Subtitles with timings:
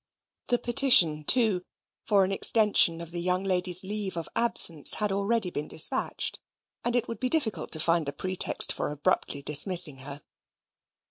[0.47, 1.63] The petition, too,
[2.05, 6.39] for an extension of the young lady's leave of absence had already been despatched,
[6.83, 10.23] and it would be difficult to find a pretext for abruptly dismissing her.